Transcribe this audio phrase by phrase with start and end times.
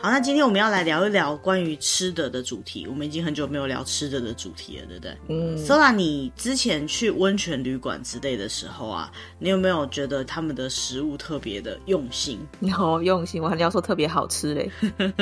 [0.00, 2.88] 好，那今天我们要来聊一聊关于吃的的主题。
[2.88, 5.16] 我们已经很久没有聊吃的的主题了，对不对？
[5.28, 5.56] 嗯。
[5.64, 12.40] Sola，你之前去温泉旅馆之类的时候啊，你有没有觉得他们的食物特别的用心？
[12.58, 14.68] 有 用心，我还要说特别好吃嘞。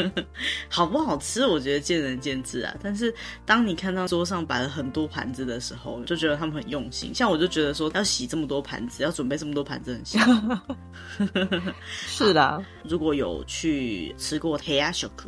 [0.71, 1.47] 好不好吃？
[1.47, 2.75] 我觉得见仁见智啊。
[2.83, 7.15] 但是当你看到桌上摆了很多盘子的时候，就觉得他们很用心。
[7.15, 10.75] 像我就觉得说，要洗这么多盘子，要准备这么多盘子，很辛苦。
[11.85, 14.50] 是的，如果有去吃过。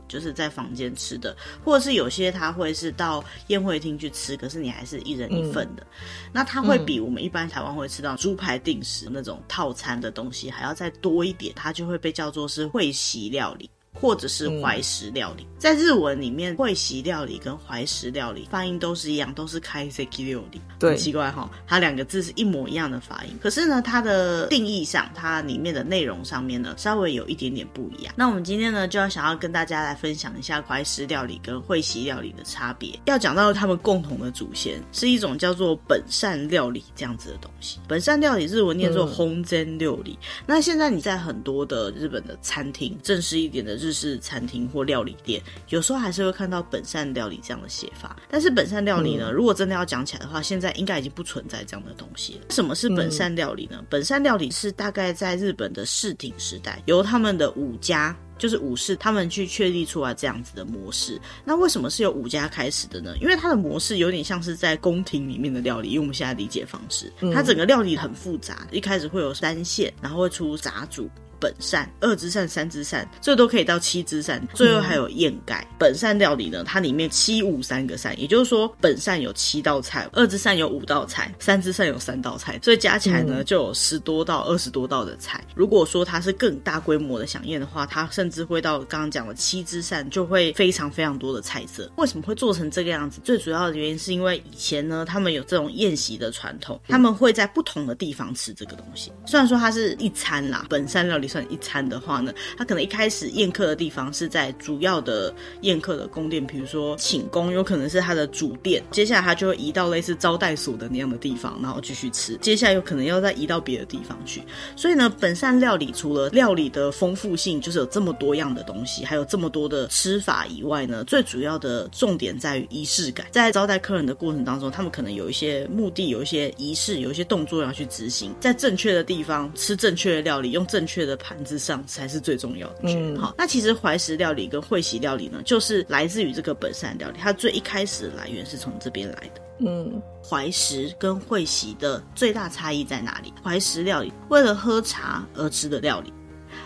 [0.09, 13.69] 就是在房间吃的，或者是有些他会是到宴会厅去吃，可是你还是一人一份的，嗯、那他会比我们一般台湾会吃到猪排定食那种套餐的东西还要再多一点，它就会被叫做是会席料理。
[14.03, 20.61] 或者是怀石料理，嗯、在日文里面，会席料理跟怀石料理发音都是一样，都是开 seki 料理。
[20.81, 28.13] 对，很奇怪哈，它两个字是一模一样的发音，可是呢，它的定义上，它里面的内容上面呢，稍微有一点点不一样。
[28.17, 32.99] 那我们今天呢，就要想要跟大家来分享一下怀石料理跟会席料理的差别。
[33.05, 37.79] 要讲到他们共同的祖先，是一种叫做本善料理这样子的东西。
[37.87, 40.19] 本善料理日文念作烘煎料理。
[40.21, 48.17] 嗯、那现在你在很多的日本的餐厅，正式一点的日是餐厅或料理店，有时候还是会看到本善料理这样的写法。
[48.31, 52.47] 但是本善料理呢，嗯、如果真的要讲起来的话，现在应该已经不存在这样的东西了。
[52.51, 53.79] 什么是本善料理呢？
[53.81, 61.21] 嗯、本善料理是大概在日本的室町时代，由他们的武家，就是武士，他们去确立出来这样子的模式。
[61.45, 63.15] 那为什么是由武家开始的呢？
[63.21, 71.09] 因为它的模式有点像是在宫廷里面的料理，用我们现在理解方式，它整个料理很复杂，一开始会有三线，然后会出杂煮。
[71.43, 75.67] 本善、二之善、三之善，最多可以到七之善，最后还有宴盖。
[75.69, 85.43] 嗯、本善料理呢，它里面七五三个善，也就是说本善有七道菜，二之善有五道菜，三之善有三道菜，所以加起来呢、嗯、就有十多道、二十多道的菜。
[85.57, 91.91] 如果说它是更大规模的饗宴的话，它甚至会到刚刚讲的七之善，就会非常非常多的菜色。
[91.97, 93.21] 为什么会做成这个样子？
[93.25, 99.11] 最主要的原因是因为以前呢，他们有这种宴席的传统，他们会在不同的地方吃这个东西。
[99.27, 101.32] 虽然说它是一餐啦，本善料理。
[101.33, 108.83] 算一餐的话呢，他可能一开始宴客的地方是在主要的宴客的宫殿，比如说寝宫，有可能是他的主殿。
[108.91, 112.37] 接下来他就会移到类似招待所的那样的地方，然后继续吃。
[112.43, 114.43] 接下来有可能要再移到别的地方去。
[114.77, 123.27] 所以呢，本善料理除了料理的丰富性，就是有这么多样的东西，还有这么多的吃法以外呢，最主要的重点在于仪式感。
[123.31, 131.17] 在招待客人的过程当中，他们可能有一些目的，有一些仪式，有一些动作要去执行，在正确的地方吃正确的料理，用正确的。
[131.23, 132.81] 盘子上才是最重要的。
[132.83, 139.41] 嗯，好，那其实怀石料理跟会席料理呢，就是来自于这个本善料理，它最一开始的来源是从这边来的。
[139.65, 143.33] 嗯，怀石跟会席的最大差异在哪里？
[143.45, 146.13] 怀石料理为了喝茶而吃的料理，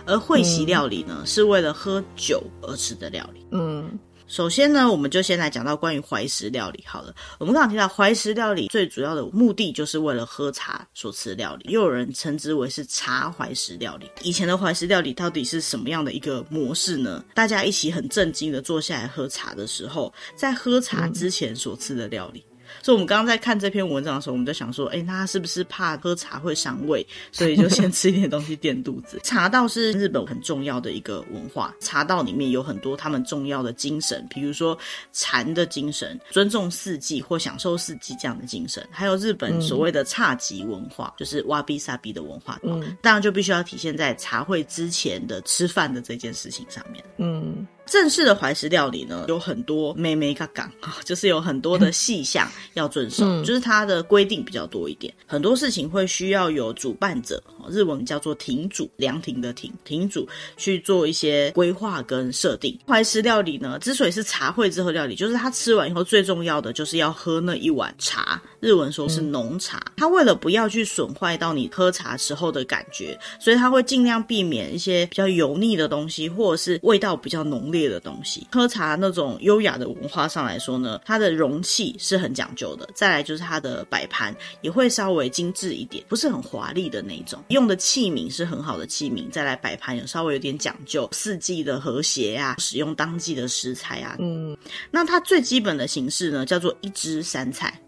[0.06, 3.47] 而会席料理呢，是为了喝酒而吃的料理。
[3.50, 3.99] 嗯。
[4.29, 7.15] 首先呢，我们就先来讲到关于怀石料理好了。
[7.39, 14.11] 我们刚刚提到怀石料理最主要的目的就是为了喝茶所吃料理，又有人称之为是茶怀石料理。
[14.23, 17.25] 以前的怀石料理到底是什么样的一个模式呢？
[17.35, 22.45] 大家一起很震惊的坐下来喝茶的时候，在喝茶之前所吃的料理。
[22.87, 29.19] 嗯所以，我们刚刚在看这篇文章的时候，我们就想说，哎，那他是不是怕喝茶会伤胃，所以就先吃一点东西垫肚子？
[29.25, 34.79] 茶道是日本很重要的一个文化，茶道里面有很多他们重要的精神，比如说
[35.13, 47.67] 禅的精神、尊重四季或享受四季这样的精神，还有日本所谓的侘寂文化，嗯、就是哇比萨比的文化，嗯，当然就必须要体现在茶会之前的吃饭的这件事情上面，嗯。
[47.87, 55.13] 正式的怀石料理呢，有很多眉眉角角啊， 就是有很多的细项要遵守，嗯、就是它的规定比较多一点。
[55.27, 62.77] 很多事情会需要有主办者，日文叫做亭主，凉亭的亭，亭主去做一些规划跟设定。
[62.87, 69.81] 怀石料理呢，之所以是茶会之后料理，就是他吃完以后最重要的就是要喝那一碗茶，日文说是浓茶。
[69.97, 82.89] 他、嗯、为了不要去损坏到你喝茶时候的感觉，所以他会尽量避免一些比较油腻的东西，或者是味道比较浓烈的东西，喝茶那种优雅的文化上来说呢，它的容器是很讲究的。
[82.95, 87.45] 再来就是它的摆盘也会稍微精致一点，不是很华丽的那种。
[87.49, 94.17] 用的器皿是很好的器皿，再来摆盘也稍微有点讲究，四季的和谐啊，使用当季的食材啊。
[94.19, 94.57] 嗯，
[94.91, 97.79] 那它最基本的形式呢，叫做一汁三菜，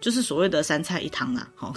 [0.00, 1.48] 就是所谓的三菜一汤啊。
[1.54, 1.72] 好，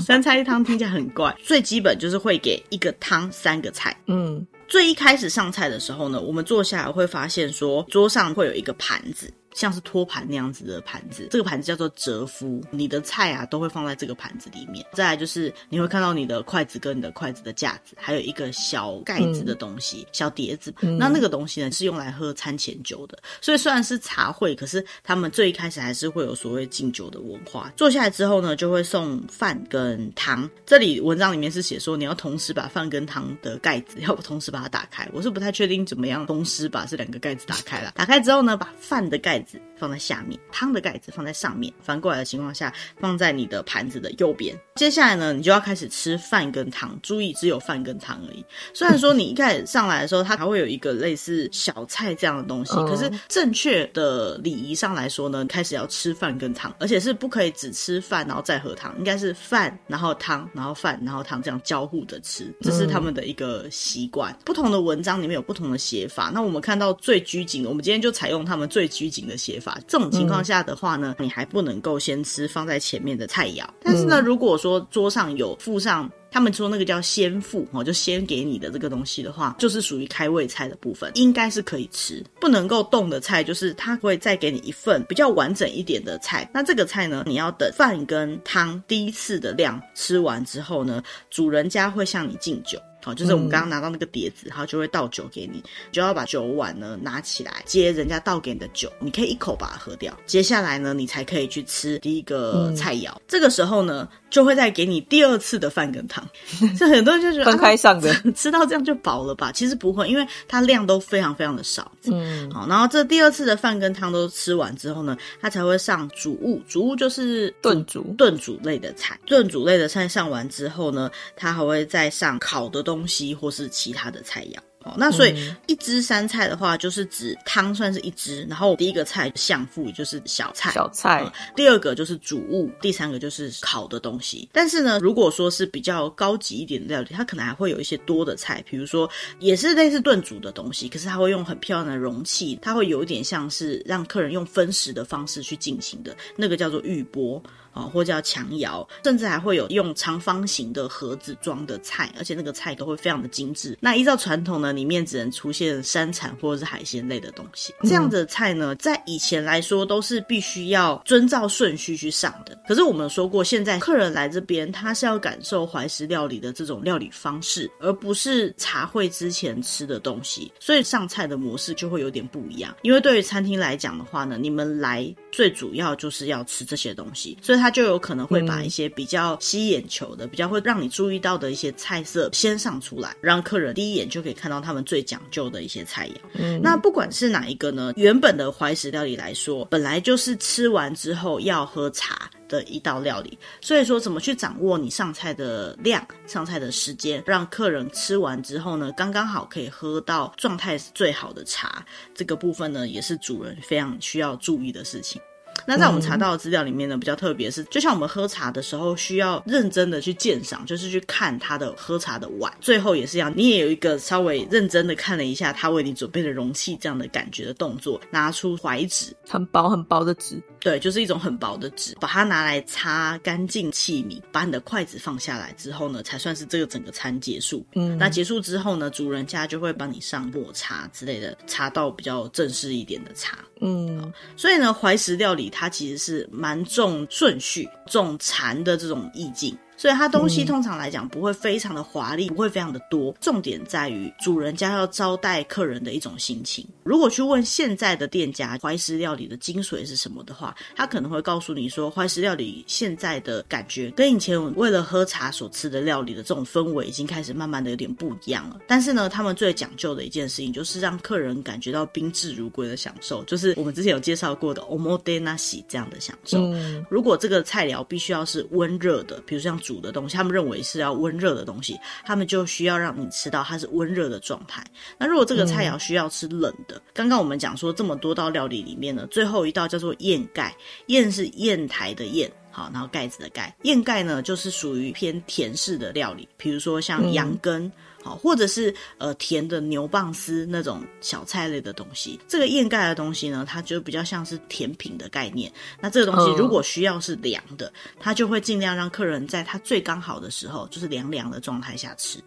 [0.00, 3.96] 三菜一汤听起来很怪，最基本就是会给一个汤三个菜。
[4.06, 4.46] 嗯。
[4.72, 9.30] 最一开始上菜的时候呢，我们坐下来会发现说，桌上会有一个盘子。
[9.54, 14.84] 像是托盘那样子的盘子，这个盘子叫做折夫，你的菜啊都会放在这个盘子里面。
[14.92, 20.72] 再来就是你会看到你的筷子跟你的筷子的架子，还有一个小盖子的东西，嗯、小碟子。
[20.80, 23.18] 嗯、那那个东西呢是用来喝餐前酒的。
[23.40, 27.72] 所以虽然是茶会，可是他们最一开始还是会有所谓敬酒的文化。
[27.76, 30.48] 坐下来之后呢，就会送饭跟汤。
[30.64, 35.08] 这里文章里面是写说你要同时把饭跟汤的盖子要同时把它打开。
[35.12, 37.92] 我是不太确定怎么样同时把这两个盖子打开了。
[37.96, 44.56] 打开之后呢，把饭的盖子放在下面，汤的盖子放在上面，翻过来的情况下放在你的盘子的右边。
[44.76, 46.96] 接下来呢，你就要开始吃饭跟汤。
[47.02, 48.44] 注意，只有饭跟汤而已。
[48.72, 64.32] 虽然说你一开始上来的时候，它还会有一个类似小菜这样的东西，可是正确的礼仪上来说呢，开始要吃饭跟汤，而且是不可以只吃饭然后再喝汤，应该是饭然后汤，然后饭然后汤这样交互着吃，这是他们的一个习惯。
[64.44, 66.30] 不同的文章里面有不同的写法。
[66.32, 69.71] 那我们看到最拘谨的，我们今天就采用他们最拘谨的写法。
[69.86, 73.64] 这种情况下的话呢，你还不能够先吃放在前面的菜肴。
[73.82, 82.24] 但是呢，如果说桌上有附上，他们说那个叫先付哦，就先给你的这个东西的话，就是属于开胃菜的部分，应该是可以吃。
[82.40, 86.48] 不能够动的菜，就是他会再给你一份比较完整一点的菜。
[86.54, 92.78] 那这个菜呢，你要等饭跟汤第一次的量吃完之后呢，主人家会向你敬酒。
[93.02, 100.16] 好，就是我们刚刚拿到那个碟子，然后就会倒酒给你，就要把酒碗呢拿起来接人家倒给你的酒，你可以一口把它喝掉。
[100.24, 103.10] 接下来呢，你才可以去吃第一个菜肴。
[103.12, 106.24] 嗯、这个时候呢，就会再给你第二次的饭跟汤。
[106.78, 109.50] 这很多人就觉得分开上的，啊、吃到这样就饱了吧？
[109.50, 111.90] 其实不会，因为它量都非常非常的少。
[112.04, 116.62] 嗯， 好，然后这第二次的饭跟汤都吃完之后呢，它才会上主物。
[116.68, 119.18] 主物就是炖煮炖煮类的菜。
[119.26, 122.91] 炖煮类的菜上完之后呢，它还会再上烤的东西。
[122.92, 125.34] 东西或是其他的菜肴哦，那所以
[125.68, 134.48] 一汁三菜的话，就是指汤算是一汁，然后第一个菜相父也就是小菜，小菜，嗯，第二个就是主物，第三个就是烤的东西。
[134.52, 147.40] 但是呢，如果说是比较高级一点的料理，它可能还会有一些多的菜，比如说也是类似炖煮的东西，可是它会用很漂亮的容器，它会有一点像是让客人用分食的方式去进行的，那个叫做玉钵。
[147.72, 153.76] 啊，或叫强窑，甚至还会有用长方形的盒子装的菜，而且那个菜都会非常的精致。
[153.80, 157.74] 那依照传统呢，里面只能出现山产或者是海鲜类的东西。
[157.82, 162.58] 这样的菜呢，在以前来说都是必须要遵照顺序去上的。
[162.68, 172.74] 可是我们说过，现在客人来这边，他是要感受怀石料理的这种料理方式，而不是茶会之前吃的东西，所以上菜的模式就会有点不一样。
[172.82, 177.62] 因为对于餐厅来讲的话呢，你们来最主要就是要吃这些东西，所以。
[177.62, 186.14] 他就有可能会把一些比较吸眼球的、嗯、比较会让你注意到的一些菜色先上出来，让客人第一眼就可以看到他们最讲究的一些菜肴。
[186.34, 193.38] 嗯，那不管是哪一个呢，原本的怀石料理来说，本来就是吃完之后要喝茶的一道料理。
[193.62, 201.82] 所以说，怎么去掌握你上菜的量、上菜的时间，让客人吃完之后呢，刚刚好可以喝到状态最好的茶，
[202.14, 205.18] 这个部分呢，也是主人非常需要注意的事情。
[205.66, 212.52] 那在我们查到的资料里面呢，比较特别是，就像我们喝茶的时候，需要认真的去鉴赏，就是去看他的喝茶的碗。
[212.60, 227.64] 最后也是一样，你也有一个稍微认真的看了一下他为你准备的容器，这样的感觉的动作，拿出怀纸，很薄很薄的纸，对，就是一种很薄的纸，把它拿来擦干净器皿，把你的筷子放下来之后呢，才算是这个整个餐结束。
[227.74, 233.38] 嗯，那结束之后呢，主人家就会帮你上抹茶之类的，茶道比较正式一点的茶。
[233.60, 239.56] 嗯，所以呢，怀石料理它其实是蛮重顺序、重禅的这种意境。
[239.82, 243.12] 所以它东西通常来讲不会非常的华丽，不会非常的多。
[243.20, 246.64] 重点在于主人家要招待客人的一种心情。
[246.84, 258.60] 如果去问现在的店家怀石料理的精髓是什么的话，他可能会告诉你说，怀石料理现在的感觉跟以前为了喝茶所吃的料理的这种氛围已经开始慢慢的有点不一样了。
[258.68, 266.38] 但是呢，他们最讲究的一件事情就是让客人感觉到宾至如归的享受，就是我们之前有介绍过的 omodenashi 这样的享受。
[266.52, 274.64] 嗯、如果这个菜肴必须要是温热的，比如像煮的东西，他们认为是要温热的东西，他们就需要让你吃到它是温热的状态。
[274.98, 280.54] 那如果这个菜肴需要吃冷的，嗯、刚刚我们讲说这么多道料理里面呢，最后一道叫做燕盖，
[280.86, 287.64] 燕是砚台的砚，好，然后盖子的盖，燕盖呢就是属于偏甜式的料理，比如说像羊羹。
[287.64, 295.50] 嗯好，或者是呃甜的牛蒡丝那种小菜类的东西，这个砚盖的东西呢，它就比较像是甜品的概念。
[295.80, 302.18] 那这个东西如果需要是凉的，它就会尽量让客人在它最刚好的时候，就是凉凉的状态下吃。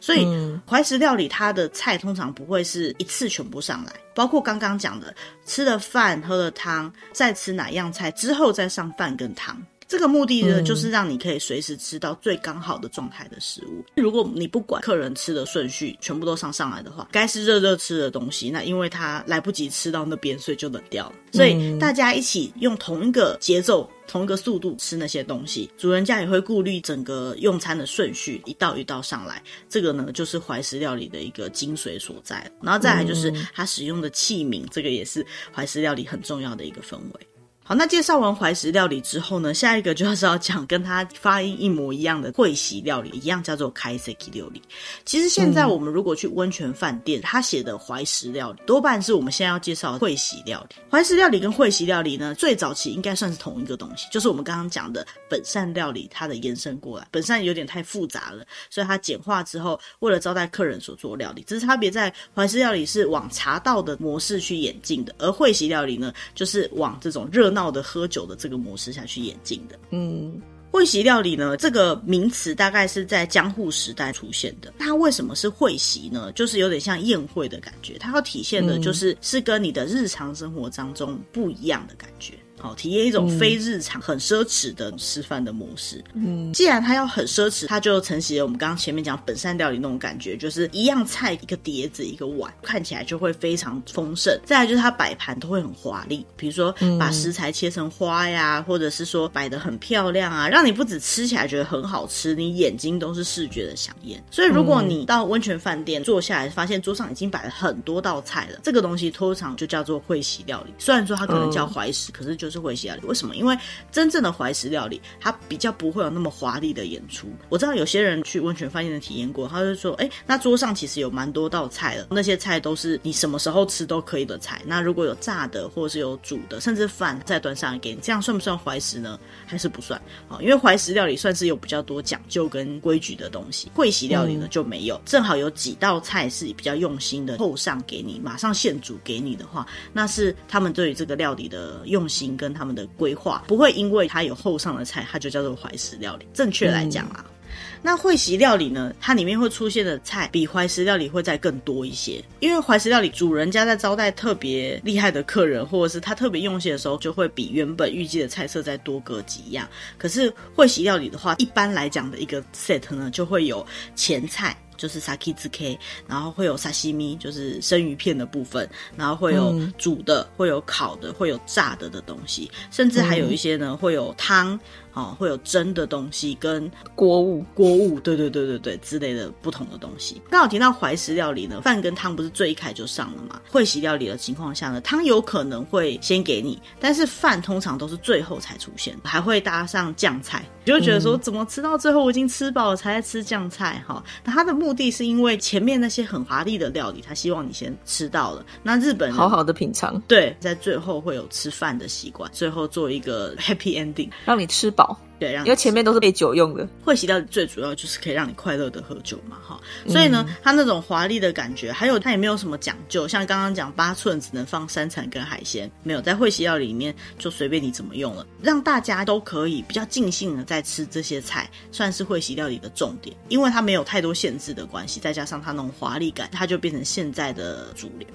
[0.00, 0.26] 所以
[0.68, 9.60] 怀石料理它的菜通常不会是一次全部上来，包括刚刚讲的吃了饭、喝了汤，再吃哪样菜之后再上饭跟汤。
[9.90, 13.84] 这个目的呢，就是让你可以随时吃到最刚好的状态的食物。
[13.96, 21.14] 如果你不管客人吃的顺序，全部都上上来的话，该是热热吃的东西，那因为他来不及吃到那边，所以就冷掉了。
[21.32, 29.42] 所以大家一起用同一个节奏、同一个速度吃那些东西，主人家也会顾虑整个用餐的顺序，一道一道上来。
[29.68, 32.48] 这个呢，就是怀石料理的一个精髓所在。
[32.62, 37.26] 然后再来就是它使用的器皿，这个也是怀石料理很重要的一个氛围。
[37.70, 44.60] 好，那介绍完怀石料理之后呢，下一个就是要讲跟它发音一模一样的会席料理，一样叫做开席料理。
[45.04, 50.74] 其实现在我们如果去温泉饭店，他写的怀石料理多半是我们现在要介绍的会席料理。
[50.90, 57.06] 怀石料理跟会席料理呢，最早期应该算是同一个东西，就是我们刚刚讲的本善料理它的延伸过来。
[57.12, 67.59] 本善有点太复杂了，所以它简化之后，为了招待客人所做料理，只是差别在怀石料理是往茶道的模式去演进的，而会席料理呢，就是往这种热闹。
[67.60, 70.40] 闹的喝酒的这个模式下去演进的，嗯，
[70.70, 74.72] 会席料理呢，这个名词大概是在江户时代出现的。
[74.78, 76.32] 它为什么是会席呢？
[76.32, 82.32] 就是有点像宴会的感觉，它要体现的就是、嗯、是跟你的日常生活当中不一样的感觉。
[82.60, 86.02] 好，体验一种非日常、很奢侈的吃饭的模式。
[86.14, 94.38] 嗯，既然它要很奢侈，它就承袭了我们刚刚前面讲本善料理那种感觉，就是一样菜一个碟子一个碗，看起来就会非常丰盛。
[94.44, 104.22] 再来就是它摆盘都会很华丽，比如说把食材切成花呀，或者是说摆的很漂亮啊，让你不止吃起来觉得很好吃，你眼睛都是视觉的饗宴。
[104.30, 110.74] 所以如果你到温泉饭店坐下来，发现桌上已经摆了很多道菜了，这个东西通常就叫做会席料理。
[110.78, 113.06] 虽然说它可能叫怀石，可是就是会席料理。
[113.06, 113.36] 为什么？
[113.36, 113.56] 因为
[113.92, 117.28] 真正的怀石料理，它比较不会有那么华丽的演出。
[117.48, 124.60] 我知道有些人去温泉饭店的体验过，他就说：“哎，那桌上其实有蛮多道菜的，那些菜都是你什么时候吃都可以的菜。
[124.66, 129.18] 那如果有炸的，或者是有煮的，甚至饭再端上来给你，这样算不算怀石呢？
[129.46, 130.00] 还是不算？
[130.28, 135.00] 啊，因为怀石料理算是有比较多讲究跟规矩的东西，会席料理呢就没有。
[135.04, 142.80] 正好有几道菜是比较用心的，后上给你，马上现煮给你的话，那是他们对于这个料理的用心跟他们的。
[142.80, 146.26] 的规划不会因为它有后上的菜，它就叫做怀石料理。
[146.32, 147.34] 正确来讲啊，嗯、
[147.82, 152.24] 那会席料理呢，它里面会出现的菜比怀石料理会再更多一些。
[152.38, 159.68] 因为怀石料理主人家在招待特别厉害的客人，或者是他特别用心的时候，就会比原本预计的菜色再多个几样。
[159.98, 164.56] 可是会席料理的话，一般来讲的一个 set 呢，就会有前菜。
[164.80, 174.58] 就是 sake zuke，然后会有沙西米，就是生鱼片的部分，然后会有煮的，会有烤的，会有炸的的东西，甚至还有一些呢，会有汤。
[174.92, 180.20] 哦，会有蒸的东西跟锅物、锅物，对对对对对之类的不同的东西。
[180.28, 183.40] 刚好提到怀石料理呢，饭跟汤不是最一开始就上了吗？
[183.48, 190.44] 会席料理的情况下呢，汤有可能会先给你，但是饭通常都是最后才出现，还会搭上酱菜。
[190.64, 193.80] 你就觉得说，怎么吃到最后我已经吃饱了才在吃酱菜？
[193.86, 198.44] 哈、哦，那它的目的是因为前面那些很华丽的料理，他希望你先吃到了。
[198.62, 204.98] 那日本人好好的品尝，对，在最后会有吃饭的习惯，最后做一个 happy ending，让你吃饱。
[205.20, 209.60] 对，让因为前面都是备酒用的，会席料理最主要就是可以让你快乐的喝酒嘛，哈。
[209.86, 228.08] 所以呢，它那种华丽的感觉，还有它也没有什么讲究，像刚刚讲八寸只能放山产跟海鲜，没有在会洗料理里面就随便你怎么用了，让大家都可以比较尽兴的在吃这些菜，算是会洗料理的重点，因为它没有太多限制的关系，再加上它那种华丽感，它就变成现在的主流。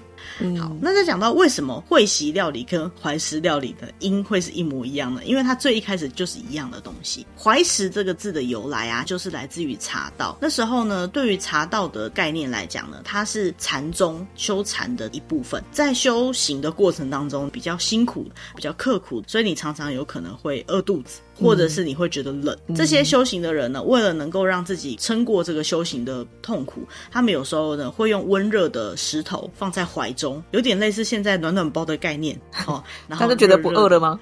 [0.60, 5.24] 好，那再讲到为什么会席料理跟怀石料理的音会是一模一样的？
[5.24, 7.26] 因为它最一开始就是一样的东西。
[7.38, 10.38] 怀石这个字的由来啊，就是来自于茶道。
[10.42, 21.20] 那时候呢，对于茶道的概念来讲呢，它是禅宗修禅的一部分，在修行的过程当中比较辛苦，比较刻苦，所以你常常有可能会饿肚子。
[21.36, 32.40] 或者是你会觉得冷，嗯、这些修行的人呢，为了能够让自己撑过这个修行的痛苦，他们有时候呢会用温热的石头放在怀中，有点类似现在暖暖包的概念。
[32.68, 34.20] 哦，然后他就觉得不饿了吗？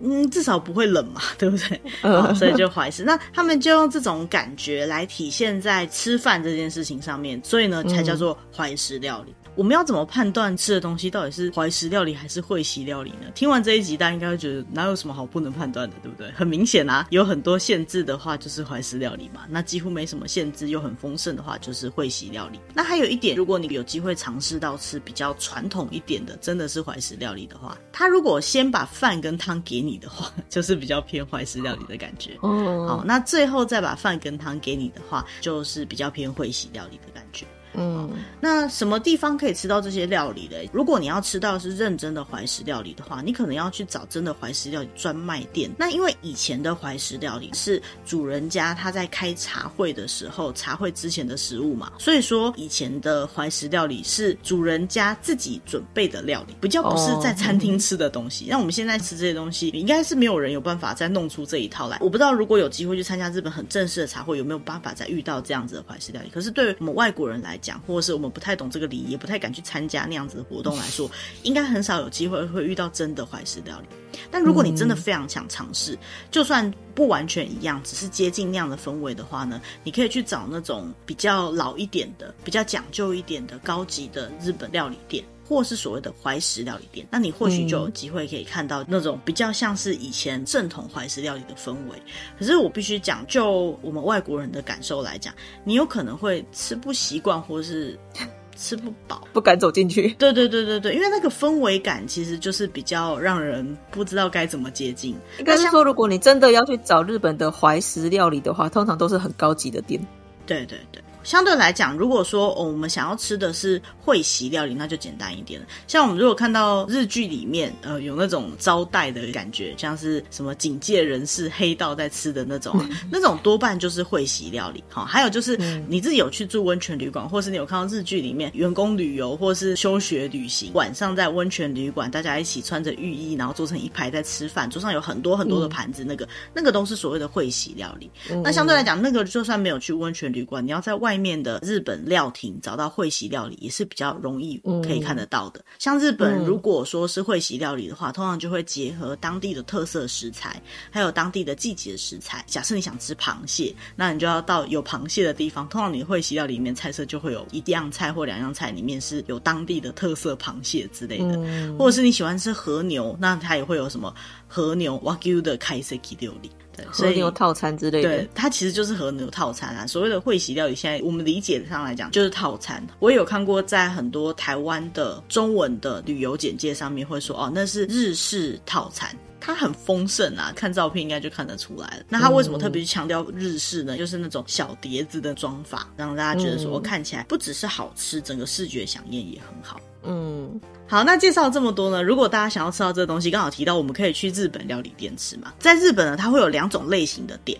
[0.00, 1.80] 嗯，至少不会冷嘛， 对不对？
[2.02, 3.04] 哦、所以就怀石。
[3.04, 9.34] 那他们就用这种感觉来体现在吃饭这件事情上面，所以呢才叫做怀石料理。
[9.56, 13.30] 我们要怎么判断吃的东西到底是怀石料理还是会席料理呢？
[13.34, 16.30] 听完这一集，大家应该会觉得哪有什么好不能判断的，对不对？
[16.32, 19.46] 很明显啊，有很多限制的话就是怀石料理嘛。
[19.48, 22.58] 那几乎没什么限制又很丰盛的话就是会席料理。
[22.74, 32.36] 那还有一点，如果你有机会尝试到吃比较传统一点的，真的是怀石料理的话，他如果先把饭跟汤给你你的话， 就是比较偏怀石料理的感觉。
[32.40, 37.46] 哦，好，那最后再把饭跟汤给你的话，就是比较偏会席料理的感觉。
[37.76, 40.68] 嗯，那什么地方可以吃到这些料理嘞？
[40.72, 45.70] 如果你要吃到是认真的怀石料理的话，你可能要去找真的怀石料理专卖店。
[45.78, 58.46] 那因为以前的怀石料理是主人家他在开茶会的时候，茶会之前的食物嘛，所以说以前的怀石料理是主人家自己准备的料理，比较不是在餐厅吃的东西。
[58.48, 61.98] 那、我们现在吃这些东西，应该是没有人有办法再弄出这一套来。
[62.00, 66.30] 我不知道如果有机会去参加日本很正式的茶会，有没有办法再遇到这样子的怀石料理？
[66.30, 71.10] 可是对于我们外国人来讲，或者是我们不太懂这个礼仪，也不太敢去参加那样子的活动来说，
[71.42, 73.86] 应该很少有机会会遇到真的怀石料理。
[74.30, 75.98] 但如果你真的非常想尝试，
[76.30, 85.24] 就算不完全一样，只是接近那样的氛围的话呢，你可以去找那种比较老一点的、比较讲究一点的高级的日本料理店。
[85.46, 92.02] 或是所谓的怀石料理店，那你或许就有机会可以看到那种比较像是以前正统怀石料理的氛围。
[92.38, 95.34] 可是我必须讲，就我们外国人的感受来讲，
[95.64, 97.98] 你有可能会吃不习惯，或是
[98.56, 100.14] 吃不饱，不敢走进去。
[100.14, 105.14] 对对对对对，因为那个氛围感其实就是比较让人不知道该怎么接近。
[105.38, 110.00] 应该是说，如果你真的要去找日本的怀石料理的话，通常都是很高级的店。
[110.46, 111.03] 对对对。
[111.24, 115.66] 相对来讲，如果说、哦、我们想要吃的是会席料理，那就简单一点了。
[115.88, 122.78] 像我们如果看到日剧里面，呃，有那种招待的感觉，像是什么警戒人士、黑道在吃的那种，
[123.10, 124.84] 那种多半就是会席料理。
[124.90, 125.56] 好、哦，还有就是
[125.88, 138.10] 你自己有去住温泉旅馆，或是你有看到日剧里面员工旅游，或是休学旅行，晚上在温泉旅馆，大家一起穿着浴衣，然后坐成一排在吃饭，桌上有很多很多的盘子，那个那个都是所谓的会席料理。
[138.42, 141.13] 那相对来讲，那个就算没有去温泉旅馆，你要在外。
[141.14, 145.60] 外面的日本料亭找到会席料理也是比较容易可以看得到的。
[145.60, 152.44] 嗯、像日本如果说是会席料理的话，嗯、通常就会结合当地的特色食材，还有当地的季节食材。
[152.48, 155.68] 假设你想吃螃蟹，那你就要到有螃蟹的地方。
[155.68, 164.12] 通常你会席料理里面菜色就会有一样菜或两样菜里面是有当地的特色螃蟹之类的，嗯、或者是你喜欢吃和牛，那它也会有什么
[164.54, 166.48] 和牛 Wagyu 的开席料理。
[166.76, 169.84] 对，和牛套餐之类的，对，它其实就是和牛套餐啊。
[169.86, 172.84] 所谓的会席料理，现在我们理解上来讲就是套餐。
[173.00, 182.04] 我也有看过，在很多台湾的中文的旅游简介上面会说，哦，那是日式套餐，它很丰盛啊，看照片应该就看得出来了。
[182.08, 183.96] 那它为什么特别强调日式呢？
[183.96, 189.80] 嗯、就是那种小碟子的装法，让大家觉得说，我看起来不只是好吃，整个视觉饗宴也很好。
[190.04, 190.60] 嗯。
[190.86, 192.02] 好，那介绍这么多呢？
[192.02, 195.52] 如果大家想要吃到这个东西，刚好提到我们可以去日本料理店吃嘛。
[195.58, 197.58] 在日本呢，它会有两种类型的店，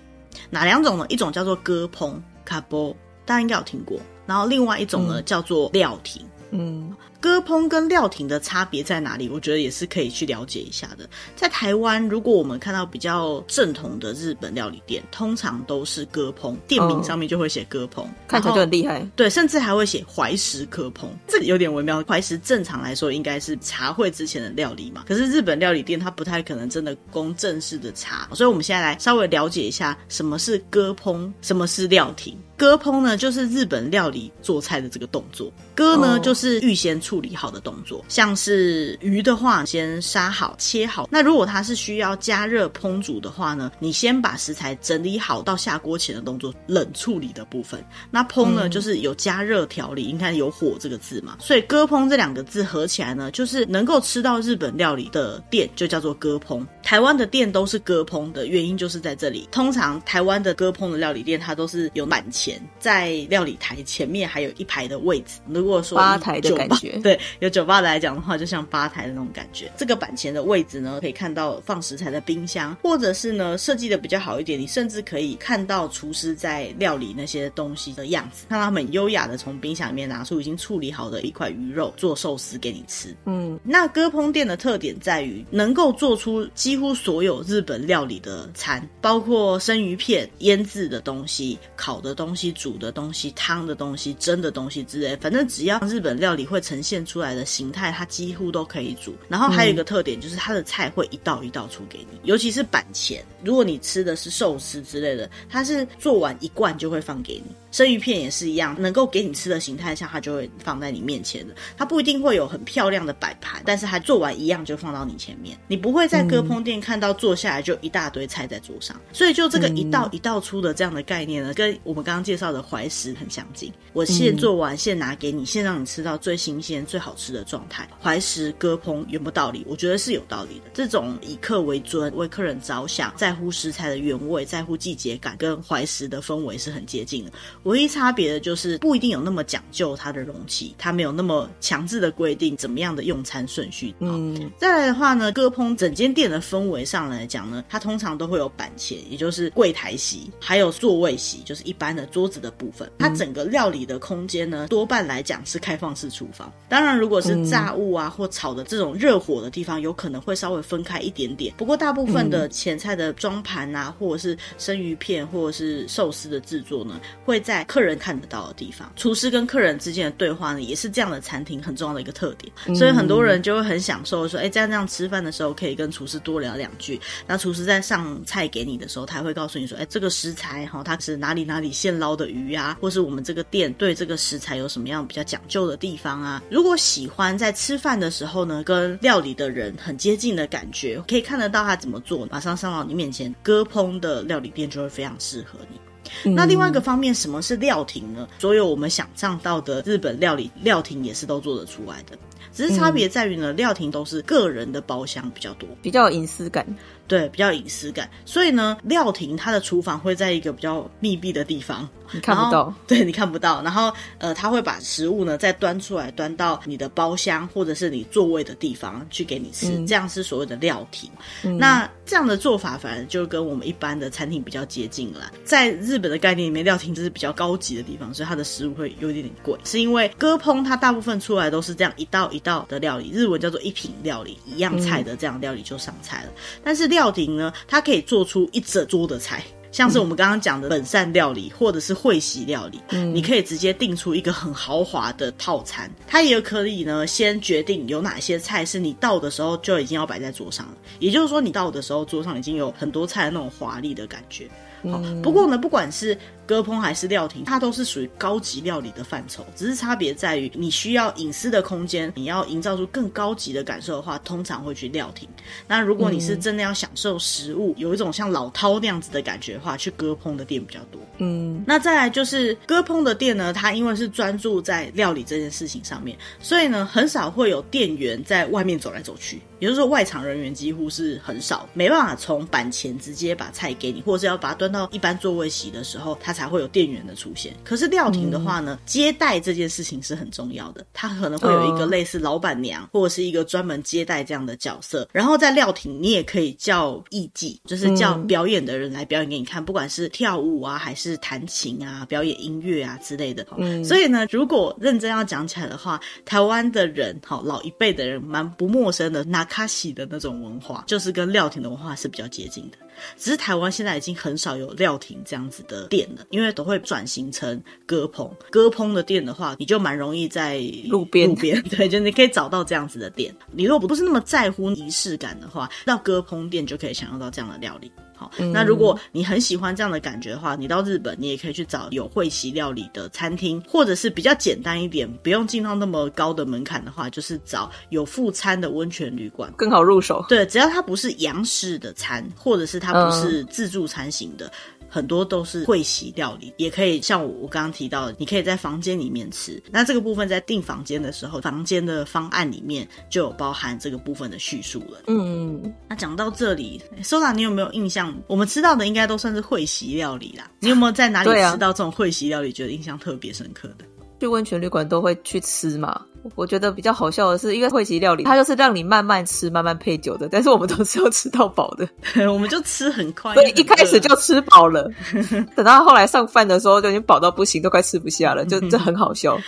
[0.50, 1.06] 哪两种呢？
[1.08, 3.98] 一种叫做割烹卡波，大家应该有听过。
[4.26, 6.22] 然后另外一种呢，嗯、叫做料亭。
[6.50, 6.94] 嗯。
[7.24, 9.30] 割烹跟料亭的差别在哪里？
[9.30, 11.08] 我觉得也是可以去了解一下的。
[11.34, 19.08] 在台湾，如果我们看到比较正统的日本料理店，通常都是歌烹，店名上面就会写歌烹，看起来就很厉害。
[19.16, 22.04] 对，甚至还会写怀石割烹，这个有点微妙。
[22.06, 32.36] 怀石正常来说应该是茶会之前的料理嘛，可是日本料理店它不太可能真的供正式的茶，所以我们现在来稍微了解一下什么是歌烹，什么是料亭。
[32.56, 38.04] 割烹呢，就是日本料理做菜的这个动作；割呢，就是预先处理好的动作。
[38.08, 41.08] 像是鱼的话，先杀好、切好。
[41.10, 47.84] 那如果它是需要加热烹煮的话呢，你先把食材整理好到下锅前的动作，冷处理的部分。
[48.10, 51.36] 那烹呢，就是有加热调理，应该有火这个字嘛。
[51.40, 56.64] 所以割烹这两个字合起来呢，就是能够吃到日本料理的店就叫做割烹。
[56.84, 59.48] 台湾的店都是割烹的原因就是在这里。
[59.50, 65.40] 通常台湾的割烹的料理店，它都是有满前在料理台前面还有一排的位置。
[65.48, 69.72] 如果说吧台的感觉， 对，有酒吧来讲的话，就像吧台的那种感觉。
[69.78, 83.16] 这个板前的位置呢，可以看到放食材的冰箱，或者是呢设计的比较好一点，你甚至可以看到厨师在料理那些东西的样子，看到他们优雅的从冰箱里面拿出已经处理好的一块鱼肉做寿司给你吃。
[83.24, 99.14] 嗯，那割烹店的特点在于能够做出几几乎所有日本料理的餐，包括生鱼片、腌制的东西、烤的东西、煮的东西、汤的东西、蒸的东西之类，反正只要日本料理会呈现出来的形态，它几乎都可以煮。
[99.28, 107.54] 然后还有一个特点就是它的菜会一道一道出给你，尤其是板前，如果你吃的是寿司之类的，它是做完一罐就会放给你。
[107.70, 111.54] 生鱼片也是一样，能够给你吃的形态下，它就会放在你面前的。
[111.76, 115.56] 它不一定会有很漂亮的摆盘，但是它做完一样就放到你前面。
[115.66, 123.72] 你不会在割烹店看到坐下来就一大堆菜在桌上，所以就这个一道一道出的这样的概念呢，嗯、跟我们刚刚介绍的怀石很相近。
[123.92, 127.88] 我现做完，现拿给你，现让你吃到最新鲜、最好吃的状态。
[128.02, 129.64] 怀石割烹有没有道理？
[129.68, 130.70] 我觉得是有道理的。
[130.72, 137.32] 这种以客为尊、为客人着想、在乎食材的原味、在乎季节感，跟怀石的氛围是很接近的。
[137.64, 143.94] 唯一差别的就是不一定有那么讲究它的容器，它没有那么强制的规定怎么样的用餐顺序。
[144.00, 152.88] 嗯，再来的话呢，割烹整间店的氛围上来讲呢，它通常都会有板前，也就是柜台席，还有座位席，就是一般的桌子的部分。
[152.98, 156.52] 它整个料理的空间呢，多半来讲是开放式厨房。
[156.68, 161.52] 当然，如果是炸物啊或炒的这种热火的地方，有可能会稍微分开一点点。
[161.56, 168.90] 不过，大部分的前菜的装盘啊，或者是生鱼片，或者是寿司的制作呢，会在客人看得到的地方。
[168.94, 172.76] 厨师跟客人之间的对话呢，也是这样的餐厅很重要的一个特点。
[172.76, 177.00] 所以很多人就会很享受说，哎，在这样吃饭的时候可以跟厨师多聊两句。
[177.26, 186.42] 那厨师在上菜给你的时候，他会告诉你说，哎，这个食材哈，它是哪里哪里现捞的鱼啊，或是我们这个店对这个食材有什么样比较讲究的地方啊？
[186.50, 195.80] 如果喜欢在吃饭的时候呢，跟料理的人很接近的感觉，可以看得到他怎么做，马上上到你面前，割烹的料理店就会非常适合你。
[196.24, 198.28] 嗯、那另外一个方面，什么是料亭呢？
[198.38, 202.16] 所有我们想象到的日本料理料亭也是都做得出来的，
[202.52, 206.66] 只是差别在于呢，料亭都是个人的包厢比较多，比较有隐私感。
[207.06, 213.62] 对，比较隐私感，所以呢，料亭它的厨房会在一个比较密闭的地方，你看不到，对，你看不到。
[213.62, 221.10] 然后，呃，他会把食物呢再端出来，端到你的包厢或者是你座位的地方去给你吃，嗯、这样是所谓的料亭。
[221.42, 225.30] 嗯、那这样的做法，反而就跟我们一般的餐厅比较接近了。
[225.44, 236.93] 在日本的概念里面，料亭就是比较高级的地方，所以它的食物会有一点点贵，是因为割烹它大部分出来都是这样一道一道的料理，日文叫做一品料理，一样菜的这样料理就上菜了，嗯、但是。
[236.94, 245.90] 料亭呢，它可以做出一整桌的菜，像是我们刚刚讲的本善料理，或者是会席料理，嗯，你可以直接定出一个很豪华的套餐。
[246.06, 254.48] 它也可以呢，先决定有哪些菜是你到的时候就已经要摆在桌上了，也就是说，你到的时候桌上已经有很多菜的那种华丽的感觉。
[254.90, 256.16] 好，不过呢，不管是
[256.46, 265.28] 割烹还是料亭，它都是属于高级料理的范畴，只是差别在于你需要隐私的空间，你要营造出更高级的感受的话，通常会去料亭。
[265.66, 271.00] 那如果你是真的要享受食物，有一种像老饕那样子的感觉的话，去割烹的店比较多。
[271.18, 287.54] 嗯，那再来就是割烹的店呢，它因为是专注在料理这件事情上面，所以呢，很少会有店员在外面走来走去，也就是说外场人员几乎是很少，没办法从板前直接把菜给你，或者是要把它端到一般座位席的时候，它才会有店员的出现。
[287.62, 295.08] 可是料亭的话呢，嗯、接待这件事情是很重要的，它可能会有一个类似老板娘，哦、或者是一个专门接待这样的角色。
[295.12, 303.46] 然后在料亭，你也可以叫艺伎，就是叫表演的人来表演给你看，嗯、不管是跳舞啊，还是弹琴啊，表演音乐啊之类的。
[303.56, 312.78] 嗯，所以呢，如果认真要讲起来的话，台湾的人，好老一辈的人，蛮不陌生的，那卡西的那种文化，就是跟料亭的文化是比较接近的。
[313.16, 318.30] 只是台湾现在已经很少有料亭这样子的店了，因为都会转型成割烹。
[318.50, 323.34] 割烹的店的话，你就蛮容易在路边路边，对，就你可以找到这样子的店。
[323.52, 327.90] 你如果不是那么在乎仪式感的话，到割烹店就可以享受到这样的料理。
[328.16, 340.24] 好，那如果你很喜欢这样的感觉的话，你到日本，你也可以去找有会席料理的餐厅，或者是比较简单一点，不用进到那么高的门槛的话，就是找有副餐的温泉旅馆，更好入手。
[340.28, 344.46] 对，只要它不是洋式的餐，或者是它不是自助餐型的。
[344.46, 344.50] 嗯
[344.86, 349.60] 很多都是会席料理，也可以像我我刚刚提到的，你可以在房间里面吃。
[349.72, 355.00] 那这个部分在订房间的时候，房间的方案里面就有包含这个部分的叙述了。
[355.08, 358.16] 嗯，那讲到这里，Soda，你有没有印象？
[358.28, 360.48] 我们吃到的应该都算是会席料理啦。
[360.60, 363.84] 你有没有在哪里吃到这种会席料理，觉得印象特别深刻的？
[364.20, 366.00] 去温泉旅馆都会去吃嘛。
[366.34, 370.28] 我觉得比较好笑的是，因为会席料理，它就是让你慢慢吃、慢慢配酒的。
[370.28, 371.88] 但是我们都是要吃到饱的，
[372.32, 374.90] 我们就吃很快，所以一开始就 吃饱了。
[375.54, 379.38] 等到后来上饭的时候，就已经饱到不行，都快吃不下了，就这很好笑。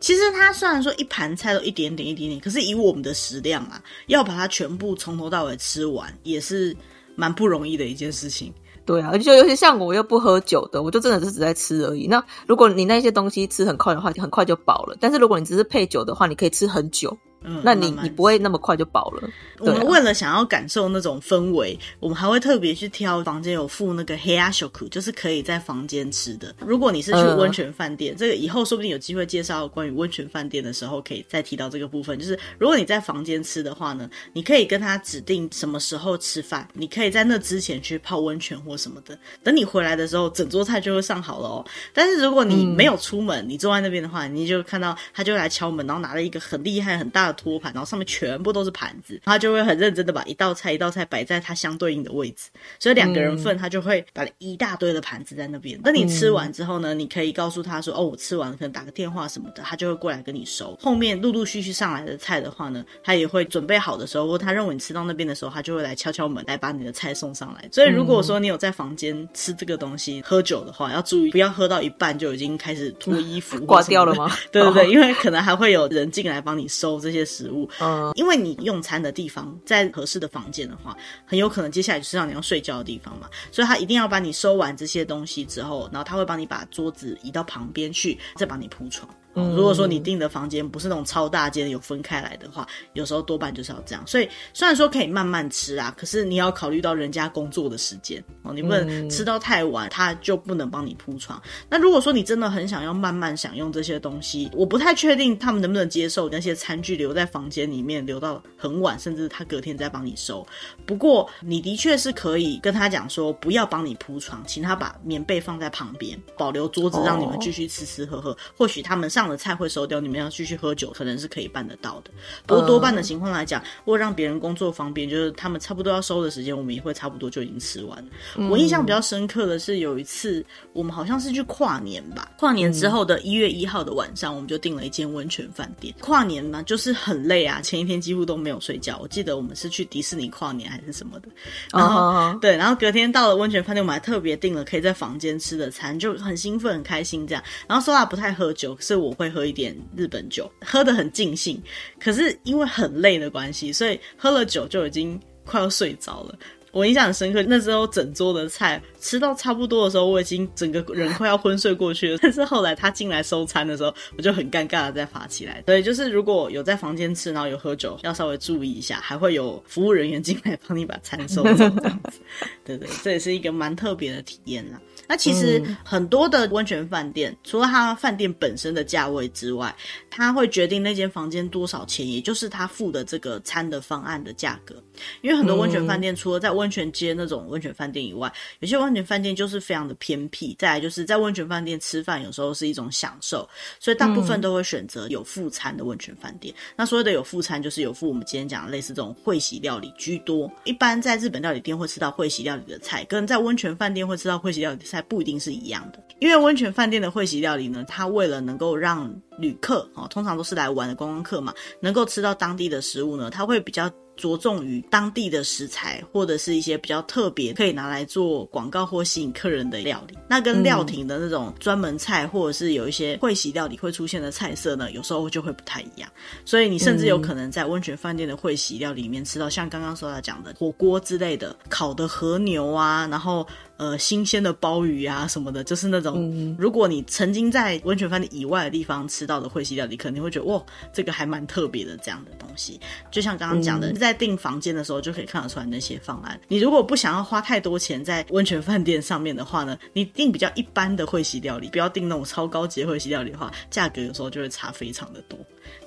[0.00, 6.76] 其实它虽然说一盘菜都一点点、一点点，可是以我们的食量啊，要把它全部从头到尾吃完，也是
[7.14, 8.52] 蛮不容易的一件事情。
[8.86, 12.06] 对啊，就尤其像我又不喝酒的，我就真的是只在吃而已。
[12.06, 14.96] 那如果你那些东西吃很快的话，很快就饱了。
[15.00, 17.16] 但是如果你只是配酒的话，你可以吃很久。
[17.44, 19.28] 嗯，那你你不会那么快就饱了。
[19.58, 26.54] 我们为了想要感受那种氛围，我们还会特别去挑房间有附那个黑鸭小苦，就是可以在房间吃的。
[26.58, 32.18] 如果你是去温泉饭店，嗯、这个以后说不定有机会介绍关于温泉饭店的时候，可以再提到这个部分。
[32.18, 39.16] 就是如果你在房间吃的话呢，你可以跟他指定什么时候吃饭，你可以在那之前去泡温泉或什么的。
[39.42, 41.64] 等你回来的时候，整桌菜就会上好了哦。
[41.92, 55.80] 但是如果你没有出门，嗯、你坐在那边的话，你就看到他就来敲门，然后拿了一个很厉害很大的托盘，然后上面全部都是盘子，他就会很认真的把一道菜一道菜摆在它相对应的位置，所以两个人份他就会摆了一大堆的盘子在那边。
[55.82, 67.68] 等你吃完之后呢，你可以告诉他说：“哦，我吃完了，可能打个电话什么的，他就会过来跟你收。”后面陆陆续续上来的菜的话呢，他也会准备好的时候，或他认为你吃到那边的时候，他就会来敲敲门来把你的菜送上来。
[67.72, 74.30] 所以如果说你有在房间吃这个东西喝酒的话，要注意不要喝到一半就已经开始脱衣服 挂掉了吗？
[74.52, 77.68] 对对对，因为可能还会有人进来帮你收这些食物。
[77.80, 89.08] 嗯，因为你用餐的地方在合适的房间的话，很有可能接下来就是让你要睡觉的地方嘛，所以他一定要把你收完这些东西之后，然后他会帮你把桌子移到旁边去，再帮你铺床。
[89.34, 94.06] 嗯，如果说你订的房间不是那种超大间有分开来的话，有时候多半就是要这样。
[94.06, 101.42] 所以虽然说可以慢慢吃啊，可是你要考虑到人家工作的时间哦，你不能吃到太晚，他就不能帮你铺床。
[101.68, 110.46] 那如果说你真的很想要慢慢享用这些东西，我不太确定他们能不能接受那些餐具留在房间里面留到很晚，甚至他隔天再帮你收。
[110.86, 118.36] 不过你的确是可以跟他讲说，不要帮你铺床，请他把棉被放在旁边，保留桌子让你们继续吃吃喝喝。
[118.56, 119.23] 或许他们上。
[119.28, 122.10] 的菜会收掉，你们要继续喝酒，可能是可以办得到的。
[122.46, 128.04] 不过多半的情况来讲，为了让别人工作方便，就是他们差不多要收的时间，我们也会差不多就已经吃完。
[128.36, 135.94] 嗯、我印象比较深刻的是有一次，我们好像是去跨年吧，跨年之后的一月一号的晚上，我们就订了一间温泉饭店。
[136.00, 138.98] 跨年嘛，就是很累啊，前一天几乎都没有睡觉。
[139.00, 141.28] 我记得我们是去迪士尼跨年还是什么的，
[141.72, 147.42] 然后、哦、对，然后隔天到了温泉饭店，我们还特别订了可以在房间吃的餐，就很兴奋很开心这样。
[147.66, 151.62] 然后说话不太喝酒，可是我会喝一点日本酒，喝得很尽兴。
[151.98, 156.38] 可是因为很累的关系，所以喝了酒就已经快要睡着了。
[156.72, 162.18] 我印象很深刻，那时候整桌的菜吃到差不多的时候，我已经整个人快要昏睡过去了。
[162.20, 165.62] 但是后来他进来收餐的时候，我就很尴尬的再爬起来。
[165.66, 172.18] 所以，就是如果有在房间吃，然后有喝酒，要稍微注意一下，还会有服务人员进来帮你把餐收走这样子。
[172.64, 174.80] 对对，这也是一个蛮特别的体验啦。
[175.06, 179.74] 那其实很多的温泉饭店，嗯、除了它饭店本身的价位之外，
[180.10, 184.82] 它会决定那间房间多少钱，也就是他付的这个餐的方案的价格。
[185.20, 190.56] 因为很多温泉饭店除了在温泉街那种温泉饭店以外，有些温泉饭店就是非常的偏僻。
[190.58, 193.46] 再来就是在温泉饭店吃饭，有时候是一种享受，
[193.78, 196.54] 所以大部分都会选择有附餐的温泉饭店。
[196.54, 200.50] 嗯、那所谓的有附餐，就是有附我们今天讲的类似这种会席料理居多。
[200.64, 206.02] 一般在日本料理店会吃到会席料的菜，跟在温泉饭店会吃到会席料理的菜不一定是一样的。
[206.20, 213.90] 因为温泉饭店的会席料理呢，它为了能够让旅客啊，通常都是来玩的观光客嘛，能够吃到当地的食物呢，它会比较。
[214.16, 220.16] 着重于当地的食材，或者是一些比较特别可以拿来做广告或吸引客人的料理。
[220.28, 226.08] 那跟料亭的那种专门菜，或者是有一些会席料理会出现的菜色呢，有时候就会不太一样。
[226.44, 233.46] 所以你甚至有可能在温泉饭店的会席料理里面吃到像刚刚说他讲的火锅之类的，烤的和牛啊，然后。
[233.76, 242.78] 呃，新鲜的鲍鱼啊什么的，就是那种，嗯、如果你曾经在温泉饭店以外的地方吃到的会席料理，肯定会觉得哇，这个还蛮特别的这样的东西。
[243.10, 246.40] 就像刚刚讲的，嗯、在订房间的时候就可以看得出来那些方案。
[246.46, 255.38] 你如果不想要花太多钱在温泉饭店上面的话呢，你订比较一般的会席料理，不要订那种超高级的会席料理的话，价格有时候就会差非常的多。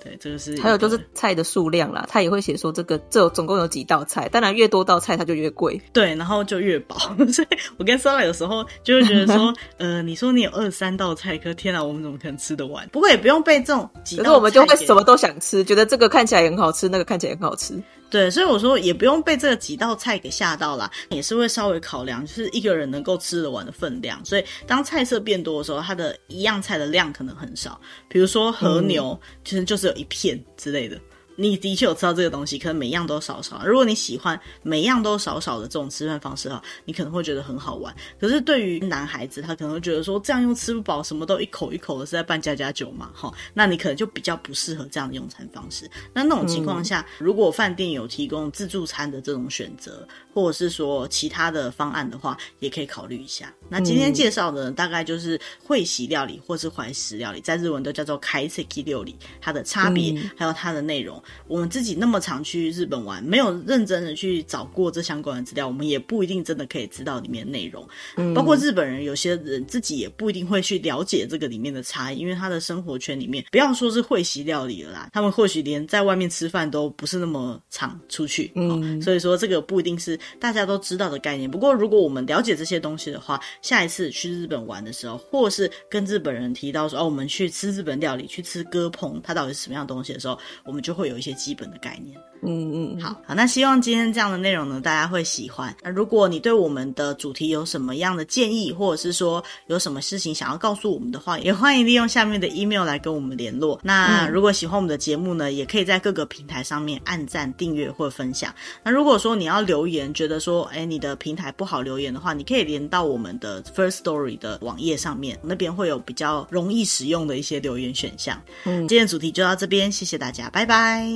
[0.04, 6.96] 对，这个是还有就是菜的数量啦，他也会写说这个这总共有几道菜，当然越多道菜它就越贵，对，然后就越饱。
[7.34, 12.88] 所以我跟 Sara 有时候就会觉得说，呃，你说你有二三道菜，可天啊，我们怎么可能吃得完？
[12.90, 17.82] 不过也不用被这种几道菜，可是我们就会什么都想吃，觉得这个看起来很好吃，那个看起来很好吃。
[18.10, 24.24] 对，所以我说也不用被这几道菜给吓到啦，也是会稍微考量，就是一个人能够吃得完的分量。
[24.24, 27.80] 所以当菜色变多的时候，它的一样菜的量可能很少。
[28.08, 30.98] 比如说和牛，其实就是有一片之类的。
[31.40, 33.64] 你的确有吃到这个东西，可能每样都少少。
[33.64, 37.96] 如果你喜欢每样都少少的这种吃饭方式哈，你可能会觉得很好玩。
[38.20, 43.12] 可是对于男孩子，他可能会觉得说这样又吃不饱，什么都一口一口的，是在办家家酒嘛？
[43.14, 45.90] 哈， 那你可能就比较不适合这样的用餐方式。
[46.12, 53.54] 那那种情况下，嗯、如果饭店有提供自助餐的这种选择，或者是说其他的方案的话，也可以考虑一下。
[53.70, 61.22] 那今天介绍的，大概就是会席料理或是怀石料理，在日文都叫做开席料理，它的差别还有它的内容。
[61.48, 67.88] 我们自己那么常去日本玩，没有认真的去找过这相关的资料，我们也不一定真的可以知道里面内容。
[68.16, 78.52] 嗯，包括日本人，有些人自己也不一定会去了解这个里面的差异，因为他的生活圈里面，不要说是会席料理了啦，他们或许连在外面吃饭都不是那么常出去。
[78.56, 81.50] 嗯，所以说这个不一定是大家都知道的概念。
[81.50, 92.16] 不过如果我们了解这些东西的话，下一次去日本玩的时候，或是跟日本人提到说哦，我们去吃日本料理，去吃割烹，它到底是什么样东西的时候，我们就会有有一些基本的概念。
[92.48, 95.76] 嗯嗯，好好，那希望今天这样的内容呢，大家会喜欢。
[95.84, 103.80] 那如果你对我们的主题有什么样的建议，或者是说有什么事情想要告诉我们的话，也欢迎利用下面的 email 来跟我们联络。
[103.84, 108.54] 那如果喜欢我们的节目呢，也可以在各个平台上面按赞、订阅或分享。
[108.84, 118.42] 那如果说你要留言，觉得说，哎，你的平台不好留言的话，你可以连到我们的 First Story 的网页上面，那边会有比较容易使用的一些留言选项。
[118.66, 121.08] 嗯，今天的主题就到这边，谢谢大家，拜拜。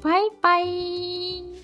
[0.00, 1.57] 拜拜。